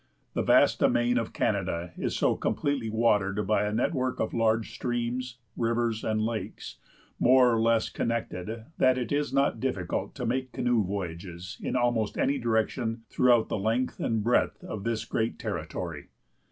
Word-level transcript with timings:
The 0.33 0.41
vast 0.41 0.79
domain 0.79 1.19
of 1.19 1.31
Canada 1.31 1.93
is 1.95 2.15
so 2.15 2.35
completely 2.35 2.89
watered 2.89 3.45
by 3.45 3.65
a 3.65 3.71
network 3.71 4.19
of 4.19 4.33
large 4.33 4.73
streams, 4.73 5.37
rivers, 5.55 6.03
and 6.03 6.25
lakes, 6.25 6.77
more 7.19 7.53
or 7.53 7.61
less 7.61 7.87
connected, 7.89 8.65
that 8.79 8.97
it 8.97 9.11
is 9.11 9.31
not 9.31 9.59
difficult 9.59 10.15
to 10.15 10.25
make 10.25 10.53
canoe 10.53 10.83
voyages 10.83 11.59
in 11.61 11.75
almost 11.75 12.17
any 12.17 12.39
direction 12.39 13.03
throughout 13.11 13.47
the 13.49 13.59
length 13.59 13.99
and 13.99 14.23
breadth 14.23 14.63
of 14.63 14.85
this 14.85 15.05
great 15.05 15.37
territory. 15.37 16.07